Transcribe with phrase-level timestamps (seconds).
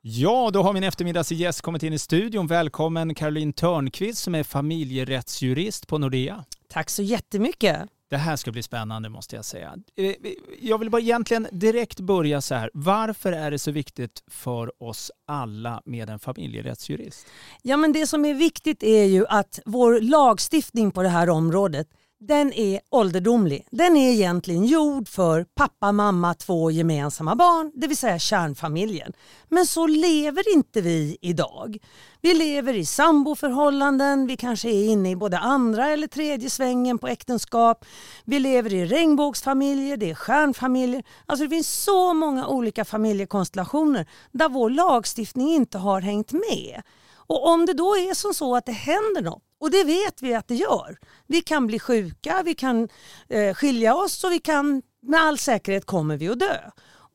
[0.00, 2.46] Ja, då har min eftermiddagsgäst kommit in i studion.
[2.46, 6.44] Välkommen Caroline Törnqvist som är familjerättsjurist på Nordea.
[6.68, 7.80] Tack så jättemycket.
[8.10, 9.74] Det här ska bli spännande måste jag säga.
[9.96, 10.14] Eh,
[10.60, 12.70] jag vill bara egentligen direkt börja så här.
[12.74, 17.26] Varför är det så viktigt för oss alla med en familjerättsjurist?
[17.62, 21.88] Ja, men det som är viktigt är ju att vår lagstiftning på det här området
[22.20, 23.66] den är ålderdomlig.
[23.70, 29.12] Den är egentligen gjord för pappa, mamma, två gemensamma barn, det vill säga kärnfamiljen.
[29.48, 31.78] Men så lever inte vi idag.
[32.20, 37.08] Vi lever i samboförhållanden, vi kanske är inne i både andra eller tredje svängen på
[37.08, 37.84] äktenskap.
[38.24, 41.02] Vi lever i regnbågsfamiljer, det är stjärnfamiljer.
[41.26, 46.82] Alltså det finns så många olika familjekonstellationer där vår lagstiftning inte har hängt med.
[47.28, 50.34] Och om det då är som så att det händer något och det vet vi
[50.34, 50.98] att det gör.
[51.26, 52.88] Vi kan bli sjuka, vi kan
[53.28, 56.56] eh, skilja oss och vi kan med all säkerhet kommer vi att dö.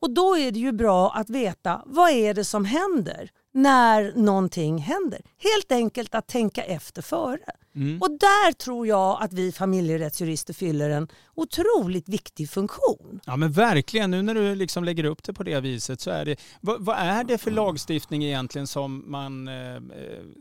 [0.00, 4.78] Och då är det ju bra att veta vad är det som händer när någonting
[4.78, 5.20] händer.
[5.38, 7.52] Helt enkelt att tänka efter före.
[7.76, 8.02] Mm.
[8.02, 13.20] Och där tror jag att vi familjerättsjurister fyller en otroligt viktig funktion.
[13.26, 16.24] Ja men verkligen, nu när du liksom lägger upp det på det viset så är
[16.24, 19.54] det, vad, vad är det för lagstiftning egentligen som man eh,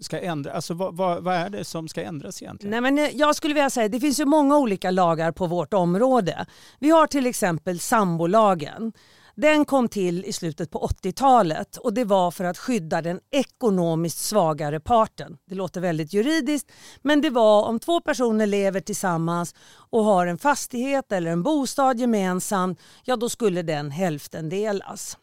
[0.02, 2.72] ska ändra, alltså vad, vad, vad, är det som ska ändras egentligen?
[2.72, 5.74] Nej, men eh, jag skulle vilja säga det finns ju många olika lagar på vårt
[5.74, 6.46] område.
[6.80, 8.94] Vi har till exempel sambolagen
[9.36, 14.20] den kom till i slutet på 80-talet och det var för att skydda den ekonomiskt
[14.20, 15.38] svagare parten.
[15.50, 19.56] Det låter väldigt juridiskt men det var om två personer lever tillsammans
[19.90, 25.18] och har en fastighet eller en bostad gemensamt, ja då skulle den hälften delas.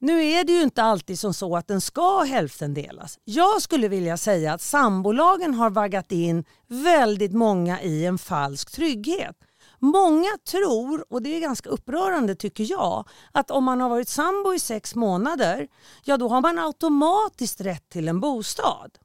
[0.00, 3.18] Nu är det ju inte alltid som så att den ska hälften delas.
[3.24, 9.36] Jag skulle vilja säga att sambolagen har vaggat in väldigt många i en falsk trygghet.
[9.78, 14.54] Många tror, och det är ganska upprörande tycker jag, att om man har varit sambo
[14.54, 15.68] i sex månader,
[16.04, 18.98] ja då har man automatiskt rätt till en bostad.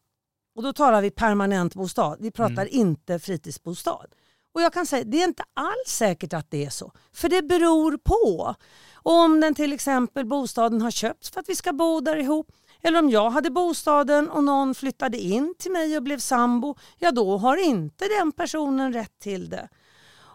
[0.55, 2.67] Och då talar vi permanent bostad, vi pratar mm.
[2.71, 4.07] inte fritidsbostad.
[4.53, 6.91] Och jag kan säga, det är inte alls säkert att det är så.
[7.13, 8.55] För det beror på.
[8.95, 12.99] Om den till exempel bostaden har köpts för att vi ska bo där ihop, eller
[12.99, 17.37] om jag hade bostaden och någon flyttade in till mig och blev sambo, ja då
[17.37, 19.69] har inte den personen rätt till det.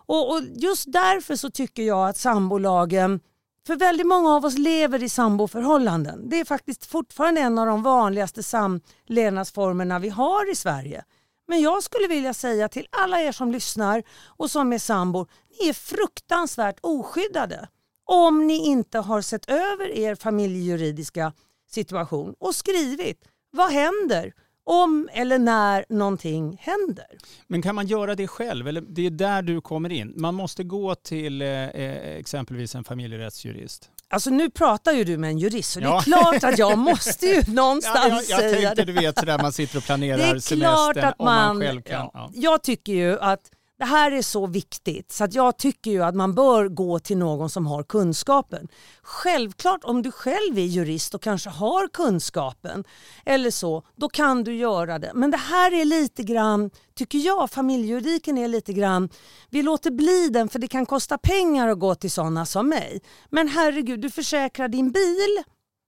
[0.08, 3.20] Och, och just därför så tycker jag att sambolagen
[3.66, 6.28] för väldigt många av oss lever i samboförhållanden.
[6.28, 11.04] Det är faktiskt fortfarande en av de vanligaste samlevnadsformerna vi har i Sverige.
[11.48, 15.28] Men jag skulle vilja säga till alla er som lyssnar och som är sambor,
[15.60, 17.68] ni är fruktansvärt oskyddade
[18.04, 21.32] om ni inte har sett över er familjejuridiska
[21.70, 24.32] situation och skrivit vad händer
[24.68, 27.06] om eller när någonting händer.
[27.46, 28.68] Men kan man göra det själv?
[28.68, 30.12] Eller det är där du kommer in.
[30.16, 33.90] Man måste gå till eh, eh exempelvis en familjerättsjurist.
[34.10, 35.90] Alltså nu pratar ju du med en jurist så ja.
[35.90, 38.84] det är klart att jag måste ju någonstans ja, jag, jag tänkte.
[38.84, 42.10] Du vet sådär man sitter och planerar semestern om man själv kan.
[42.12, 42.30] Ja.
[42.34, 43.40] Jag tycker ju att
[43.78, 47.18] det här är så viktigt så att jag tycker ju att man bör gå till
[47.18, 48.68] någon som har kunskapen.
[49.02, 52.84] Självklart om du själv är jurist och kanske har kunskapen
[53.26, 55.12] eller så, då kan du göra det.
[55.14, 59.08] Men det här är lite grann, tycker jag, familjejuridiken är lite grann,
[59.50, 63.00] vi låter bli den för det kan kosta pengar att gå till sådana som mig.
[63.30, 65.42] Men herregud, du försäkrar din bil,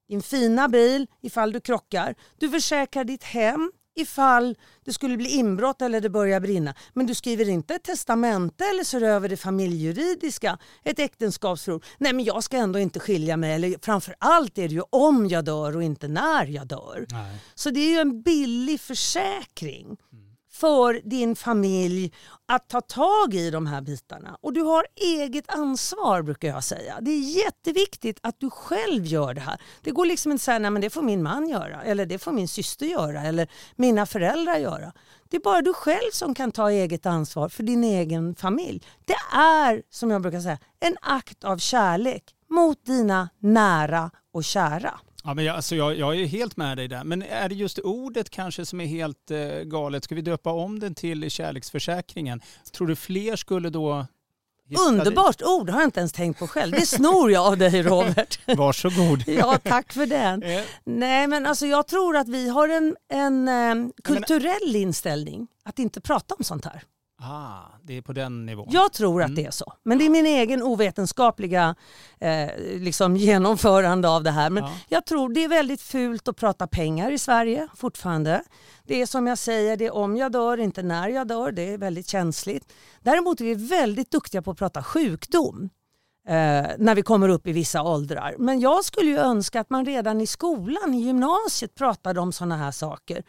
[0.08, 2.14] din fina bil ifall du krockar.
[2.38, 6.74] Du försäkrar ditt hem, ifall det skulle bli inbrott eller det börjar brinna.
[6.92, 11.84] Men du skriver inte ett testamente eller ser över det familjejuridiska, ett äktenskapsförord.
[11.98, 15.28] Nej men jag ska ändå inte skilja mig eller framför allt är det ju om
[15.28, 17.06] jag dör och inte när jag dör.
[17.10, 17.36] Nej.
[17.54, 19.96] Så det är ju en billig försäkring.
[20.12, 20.29] Mm
[20.60, 22.12] för din familj
[22.48, 24.36] att ta tag i de här bitarna.
[24.40, 26.98] Och du har eget ansvar brukar jag säga.
[27.00, 29.60] Det är jätteviktigt att du själv gör det här.
[29.82, 32.18] Det går liksom inte att säga nej men det får min man göra eller det
[32.18, 34.92] får min syster göra eller mina föräldrar göra.
[35.30, 38.82] Det är bara du själv som kan ta eget ansvar för din egen familj.
[39.04, 45.00] Det är, som jag brukar säga, en akt av kärlek mot dina nära och kära.
[45.24, 47.04] Ja, men jag, alltså jag, jag är helt med dig där.
[47.04, 50.04] Men är det just ordet kanske som är helt eh, galet?
[50.04, 52.40] Ska vi döpa om den till kärleksförsäkringen?
[52.72, 54.06] Tror du fler skulle då
[54.78, 55.46] Underbart dit?
[55.46, 56.72] ord har jag inte ens tänkt på själv.
[56.72, 58.38] Det snor jag av dig Robert.
[58.56, 59.24] Varsågod.
[59.26, 60.42] ja, tack för den.
[60.42, 60.62] Eh.
[60.84, 66.00] Nej, men alltså jag tror att vi har en, en eh, kulturell inställning att inte
[66.00, 66.82] prata om sånt här.
[67.22, 68.68] Ah, det är på den nivån.
[68.70, 69.34] Jag tror att mm.
[69.34, 69.72] det är så.
[69.82, 71.74] Men det är min egen ovetenskapliga
[72.18, 74.50] eh, liksom genomförande av det här.
[74.50, 74.72] Men ja.
[74.88, 78.42] jag tror det är väldigt fult att prata pengar i Sverige fortfarande.
[78.84, 81.52] Det är som jag säger, det är om jag dör, inte när jag dör.
[81.52, 82.72] Det är väldigt känsligt.
[83.00, 85.70] Däremot är vi väldigt duktiga på att prata sjukdom.
[86.28, 88.34] eh, när vi kommer upp i vissa åldrar.
[88.38, 92.56] Men jag skulle ju önska att man redan i skolan, i gymnasiet, pratade om sådana
[92.56, 93.24] här saker.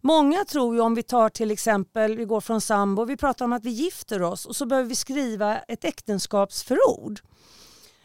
[0.00, 3.52] Många tror ju om vi tar till exempel, vi går från sambo, vi pratar om
[3.52, 7.20] att vi gifter oss och så behöver vi skriva ett äktenskapsförord.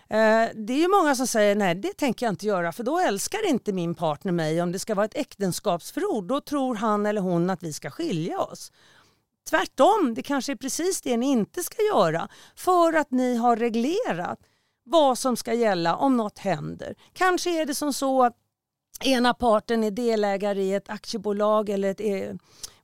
[0.10, 3.00] Eh, det är ju många som säger nej det tänker jag inte göra för då
[3.00, 6.28] älskar inte min partner mig om det ska vara ett äktenskapsförord.
[6.28, 8.72] Då tror han eller hon att vi ska skilja oss.
[9.50, 14.40] Tvärtom, det kanske är precis det ni inte ska göra för att ni har reglerat
[14.84, 16.96] vad som ska gälla om något händer.
[17.14, 18.36] Kanske är det som så att
[19.03, 22.36] ena parten är delägare i ett aktiebolag eller ett, eh,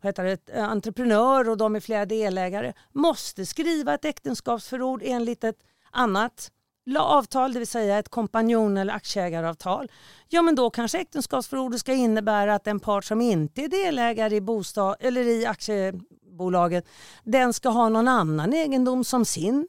[0.01, 2.73] vad heter det, ett eh, entreprenör och de är flera delägare.
[2.91, 5.59] Måste skriva ett äktenskapsförord enligt ett
[5.91, 6.51] annat
[6.95, 9.91] avtal, det vill säga ett kompanjon eller aktieägaravtal,
[10.27, 14.41] ja men då kanske äktenskapsförordet ska innebära att den part som inte är delägare i,
[14.41, 16.87] bostad, eller i aktiebolaget,
[17.23, 19.67] den ska ha någon annan egendom som sin.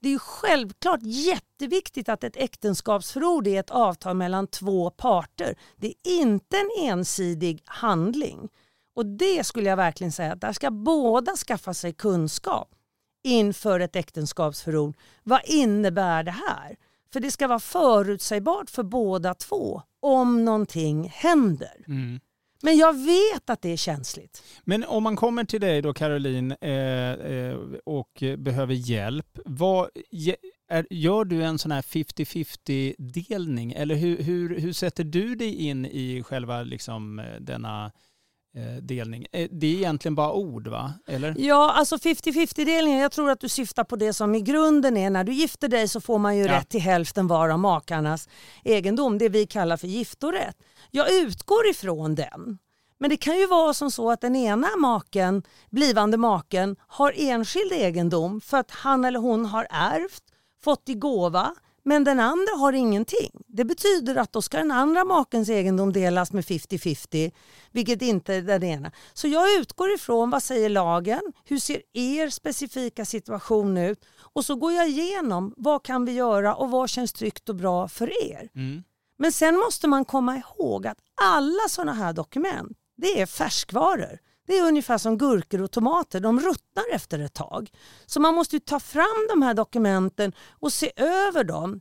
[0.00, 5.54] Det är ju självklart jätteviktigt att ett äktenskapsförord är ett avtal mellan två parter.
[5.76, 8.48] Det är inte en ensidig handling.
[8.94, 12.74] Och det skulle jag verkligen säga att där ska båda skaffa sig kunskap
[13.22, 14.96] inför ett äktenskapsförord.
[15.22, 16.76] Vad innebär det här?
[17.12, 21.84] För det ska vara förutsägbart för båda två om någonting händer.
[21.86, 22.20] Mm.
[22.62, 24.42] Men jag vet att det är känsligt.
[24.64, 29.88] Men om man kommer till dig då Caroline eh, eh, och behöver hjälp, vad,
[30.70, 35.54] är, gör du en sån här 50-50 delning eller hur, hur, hur sätter du dig
[35.54, 37.92] in i själva liksom, eh, denna
[38.82, 39.26] delning.
[39.32, 40.92] Eh, det är egentligen bara ord va?
[41.06, 41.34] Eller?
[41.38, 45.10] Ja, alltså 50-50 delningen, jag tror att du syftar på det som i grunden är
[45.10, 46.52] när du gifter dig så får man ju ja.
[46.52, 48.28] rätt till hälften var av makarnas
[48.64, 50.56] egendom, det vi kallar för giftorätt.
[50.90, 52.58] Jag utgår ifrån den.
[52.98, 57.72] Men det kan ju vara som så att den ena maken, blivande maken, har enskild
[57.72, 60.22] egendom för att han eller hon har ärvt,
[60.64, 63.39] fått i gåva men den andra har ingenting.
[63.52, 67.32] Det betyder att då ska den andra makens egendom delas med 50-50,
[67.70, 68.92] vilket inte är den ena.
[69.12, 74.54] Så jag utgår ifrån vad säger lagen, hur ser er specifika situation ut och så
[74.54, 78.48] går jag igenom vad kan vi göra och vad känns tryggt och bra för er.
[78.54, 78.82] Mm.
[79.18, 84.18] Men sen måste man komma ihåg att alla sådana här dokument, det är färskvaror.
[84.46, 87.70] Det är ungefär som gurkor och tomater, de ruttnar efter ett tag.
[88.06, 91.80] Så man måste ta fram de här dokumenten och se över dem.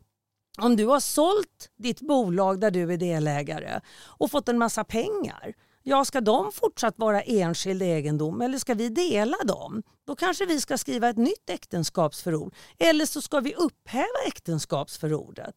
[0.61, 5.53] Om du har sålt ditt bolag där du är delägare och fått en massa pengar,
[5.83, 9.83] ja ska de fortsatt vara enskild egendom eller ska vi dela dem?
[10.07, 15.55] Då kanske vi ska skriva ett nytt äktenskapsförord eller så ska vi upphäva äktenskapsförordet.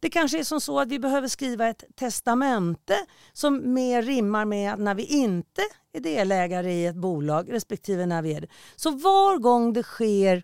[0.00, 2.96] Det kanske är som så att vi behöver skriva ett testamente
[3.32, 5.62] som mer rimmar med att när vi inte
[5.92, 8.48] är delägare i ett bolag respektive när vi är det.
[8.76, 10.42] Så var gång det sker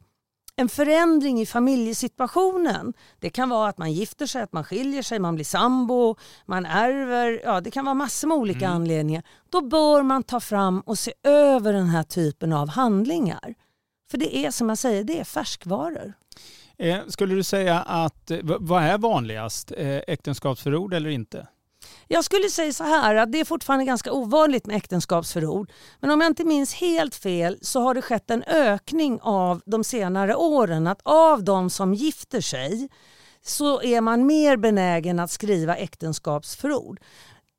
[0.57, 2.93] en förändring i familjesituationen.
[3.21, 6.17] Det kan vara att man gifter sig, att man skiljer sig, man blir sambo,
[6.47, 7.41] man ärver.
[7.45, 8.77] Ja, det kan vara massor med olika mm.
[8.77, 9.23] anledningar.
[9.51, 13.55] Då bör man ta fram och se över den här typen av handlingar.
[14.11, 16.13] För det är som jag säger, det är färskvaror.
[16.79, 21.47] Eh, skulle du säga att, eh, vad är vanligast, eh, äktenskapsförord eller inte?
[22.09, 25.71] Jag skulle säga så här att det är fortfarande ganska ovanligt med äktenskapsförord.
[26.01, 29.85] Men om jag inte minns helt fel så har det skett en ökning av de
[29.85, 30.87] senare åren.
[30.87, 32.89] Att av de som gifter sig
[33.43, 37.01] så är man mer benägen att skriva äktenskapsförord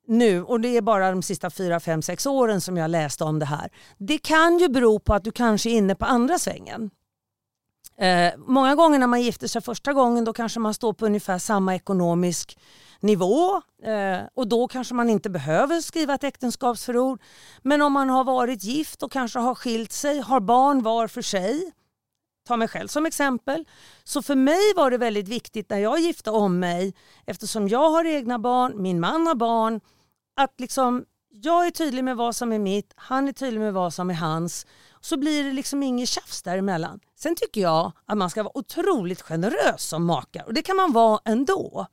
[0.08, 3.38] nu och det är bara de sista fyra, fem, sex åren som jag läste om
[3.38, 3.70] det här.
[3.98, 6.90] Det kan ju bero på att du kanske är inne på andra svängen.
[8.00, 11.38] Eh, många gånger när man gifter sig första gången då kanske man står på ungefär
[11.38, 12.58] samma ekonomisk
[13.00, 17.20] nivå eh, och då kanske man inte behöver skriva ett äktenskapsförord.
[17.62, 21.22] Men om man har varit gift och kanske har skilt sig, har barn var för
[21.22, 21.72] sig,
[22.46, 23.64] ta mig själv som exempel.
[24.04, 26.94] Så för mig var det väldigt viktigt när jag gifte om mig,
[27.26, 29.80] eftersom jag har egna barn, min man har barn,
[30.36, 33.94] att liksom jag är tydlig med vad som är mitt, han är tydlig med vad
[33.94, 34.66] som är hans.
[35.00, 37.00] Så blir det liksom inget tjafs däremellan.
[37.16, 40.92] Sen tycker jag att man ska vara otroligt generös som makar och det kan man
[40.92, 41.86] vara ändå.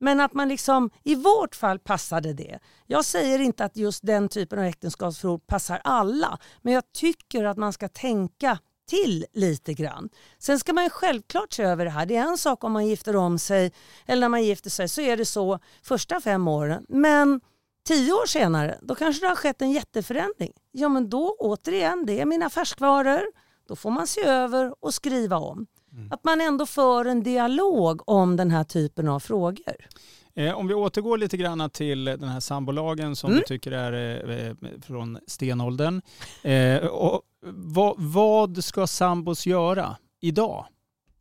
[0.00, 2.58] Men att man liksom, i vårt fall passade det.
[2.86, 7.56] Jag säger inte att just den typen av äktenskapsförord passar alla, men jag tycker att
[7.56, 8.58] man ska tänka
[8.88, 10.08] till lite grann.
[10.38, 12.06] Sen ska man självklart se över det här.
[12.06, 13.72] Det är en sak om man gifter om sig
[14.06, 16.86] eller när man gifter sig så är det så första fem åren.
[16.88, 17.40] Men
[17.86, 20.52] tio år senare då kanske det har skett en jätteförändring.
[20.72, 23.22] Ja men då återigen, det är mina färskvaror.
[23.68, 25.66] Då får man se över och skriva om.
[25.94, 26.12] Mm.
[26.12, 29.76] Att man ändå för en dialog om den här typen av frågor.
[30.34, 33.40] Eh, om vi återgår lite grann till den här sambolagen som mm.
[33.40, 36.02] du tycker är eh, från stenåldern.
[36.42, 40.66] Eh, och vad, vad ska sambos göra idag?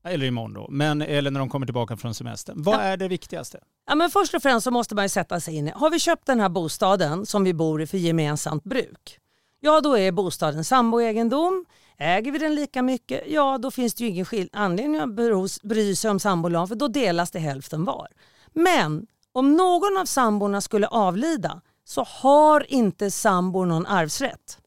[0.05, 2.63] eller imorgon då, men, eller när de kommer tillbaka från semestern.
[2.63, 2.79] Vad Ja.
[2.79, 3.59] är det viktigaste?
[3.87, 6.25] Ja, men först och främst så måste man sätta sig in i, har vi köpt
[6.25, 9.19] den här bostaden som vi bor i för gemensamt bruk?
[9.59, 11.65] Ja, då är bostaden samboegendom.
[11.97, 16.11] Äger vi den lika mycket, ja då finns det ju ingen anledning att bry sig
[16.11, 18.07] om sambolag för då delas det hälften var.
[18.53, 24.57] Men om någon av samborna skulle avlida så har inte sambor någon arvsrätt.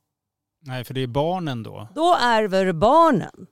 [0.60, 1.88] Nej, för det är barnen då.
[1.94, 3.46] Då ärver barnen.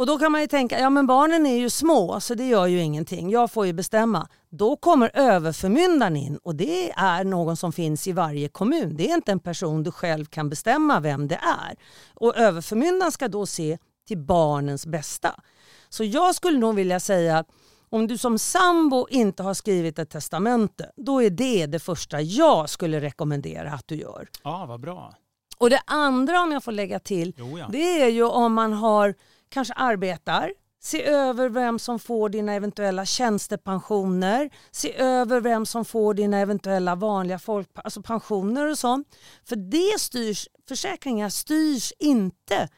[0.00, 2.66] Och då kan man ju tänka, ja men barnen är ju små så det gör
[2.66, 4.28] ju ingenting, jag får ju bestämma.
[4.50, 8.96] Då kommer överförmyndaren in och det är någon som finns i varje kommun.
[8.96, 11.76] Det är inte en person du själv kan bestämma vem det är.
[12.14, 13.78] Och överförmyndaren ska då se
[14.08, 15.40] till barnens bästa.
[15.88, 17.48] Så jag skulle nog vilja säga att
[17.88, 22.70] om du som sambo inte har skrivit ett testamente, då är det det första jag
[22.70, 24.28] skulle rekommendera att du gör.
[24.44, 25.14] Ja, vad bra.
[25.58, 27.66] Och det andra om jag får lägga till, Jo, ja.
[27.72, 29.14] det är ju om man har
[29.50, 30.52] kanske arbetar,
[30.82, 36.94] se över vem som får dina eventuella tjänstepensioner, se över vem som får dina eventuella
[36.94, 39.16] vanliga folk, alltså pensioner och sånt.
[39.44, 42.68] För det styrs, försäkringar styrs inte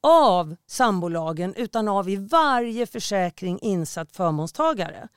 [0.00, 5.08] av sambolagen utan av i varje försäkring insatt förmånstagare.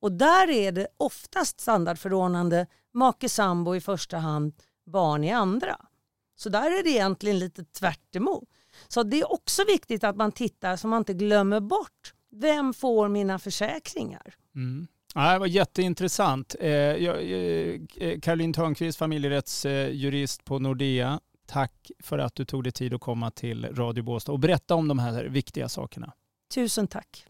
[0.00, 4.52] Och där är det oftast standardförordnande make sambo i första hand,
[4.86, 5.76] barn i andra.
[6.36, 8.48] Så där är det egentligen lite tvärt emot.
[8.88, 13.08] Så det är också viktigt att man tittar så man inte glömmer bort vem får
[13.08, 14.34] mina försäkringar.
[14.54, 14.86] Mm.
[15.14, 16.56] Ja, det var jätteintressant.
[16.60, 17.16] Eh, jag,
[17.96, 21.20] eh, Caroline Törnqvist, familjerättsjurist på Nordea.
[21.46, 24.88] Tack för att du tog dig tid att komma till Radio Båstad och berätta om
[24.88, 26.12] de här viktiga sakerna.
[26.54, 27.26] Tusen tack.